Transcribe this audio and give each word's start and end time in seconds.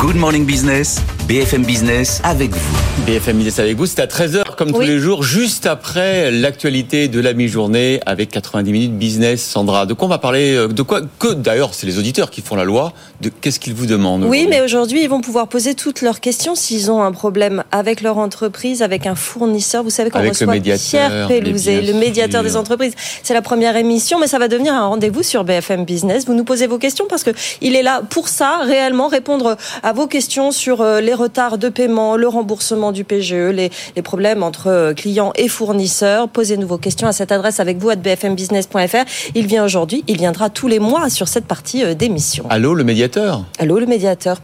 Good 0.00 0.14
Morning 0.14 0.46
Business, 0.46 1.00
BFM 1.28 1.62
Business 1.62 2.22
avec 2.24 2.52
vous. 2.52 3.04
BFM 3.04 3.36
Business 3.36 3.58
avec 3.58 3.76
vous, 3.76 3.84
c'est 3.84 4.00
à 4.00 4.06
13h 4.06 4.56
comme 4.56 4.72
tous 4.72 4.80
les 4.80 4.98
jours, 4.98 5.22
juste 5.22 5.66
après 5.66 6.30
l'actualité 6.30 7.06
de 7.08 7.20
la 7.20 7.34
mi-journée 7.34 8.00
avec 8.06 8.30
90 8.30 8.72
minutes 8.72 8.96
business. 8.96 9.42
Sandra, 9.42 9.84
de 9.84 9.92
quoi 9.92 10.06
on 10.06 10.08
va 10.08 10.16
parler 10.16 10.54
euh, 10.54 10.68
De 10.68 10.80
quoi 10.80 11.02
Que 11.18 11.34
d'ailleurs, 11.34 11.74
c'est 11.74 11.86
les 11.86 11.98
auditeurs 11.98 12.30
qui 12.30 12.40
font 12.40 12.56
la 12.56 12.64
loi. 12.64 12.94
De 13.20 13.28
qu'est-ce 13.28 13.60
qu'ils 13.60 13.74
vous 13.74 13.84
demandent 13.84 14.22
Oui, 14.22 14.28
aujourd'hui 14.28 14.46
mais 14.48 14.60
aujourd'hui, 14.62 15.02
ils 15.02 15.08
vont 15.10 15.20
pouvoir 15.20 15.48
poser 15.48 15.74
toutes 15.74 16.00
leurs 16.00 16.20
questions 16.20 16.54
s'ils 16.54 16.90
ont 16.90 17.02
un 17.02 17.12
problème 17.12 17.62
avec 17.72 18.00
leur 18.00 18.16
entreprise, 18.16 18.80
avec 18.80 19.06
un 19.06 19.14
fournisseur. 19.14 19.82
Vous 19.82 19.90
savez 19.90 20.08
qu'on 20.08 20.20
Avec 20.20 20.30
le 20.30 20.46
reçoit 20.46 20.54
médiateur, 20.54 21.28
Pierre 21.28 21.28
bien 21.28 21.82
le 21.82 21.92
médiateur 21.92 22.42
des 22.42 22.56
entreprises. 22.56 22.94
C'est 23.22 23.34
la 23.34 23.42
première 23.42 23.76
émission, 23.76 24.18
mais 24.18 24.28
ça 24.28 24.38
va 24.38 24.48
devenir 24.48 24.72
un 24.72 24.86
rendez-vous 24.86 25.22
sur 25.22 25.44
BFM 25.44 25.84
Business. 25.84 26.24
Vous 26.24 26.34
nous 26.34 26.44
posez 26.44 26.66
vos 26.66 26.78
questions 26.78 27.04
parce 27.06 27.22
que 27.22 27.32
il 27.60 27.76
est 27.76 27.82
là 27.82 28.00
pour 28.08 28.28
ça, 28.28 28.60
réellement 28.64 29.08
répondre 29.08 29.58
à 29.82 29.92
vos 29.92 30.06
questions 30.06 30.52
sur 30.52 30.80
euh, 30.80 31.02
les 31.02 31.17
retards 31.18 31.58
de 31.58 31.68
paiement, 31.68 32.16
le 32.16 32.28
remboursement 32.28 32.92
du 32.92 33.04
PGE, 33.04 33.32
les, 33.52 33.70
les 33.96 34.02
problèmes 34.02 34.42
entre 34.42 34.68
euh, 34.68 34.94
clients 34.94 35.32
et 35.36 35.48
fournisseurs. 35.48 36.28
Posez-nous 36.28 36.66
vos 36.66 36.78
questions 36.78 37.08
à 37.08 37.12
cette 37.12 37.32
adresse 37.32 37.60
avec 37.60 37.78
vous 37.78 37.90
à 37.90 37.96
bfmbusiness.fr. 37.96 39.04
Il 39.34 39.46
vient 39.46 39.64
aujourd'hui, 39.64 40.04
il 40.06 40.16
viendra 40.18 40.50
tous 40.50 40.68
les 40.68 40.78
mois 40.78 41.10
sur 41.10 41.28
cette 41.28 41.46
partie 41.46 41.84
euh, 41.84 41.94
d'émission. 41.94 42.44
Allô, 42.50 42.74
le 42.74 42.84
médiateur? 42.84 43.44
Allô, 43.58 43.78
le 43.78 43.86
médiateur 43.86 44.36